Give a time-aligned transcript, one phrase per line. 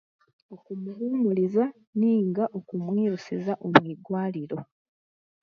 [0.55, 1.63] Okumuhuumuriza
[1.99, 4.57] nainga okumwirusiza omu irwariro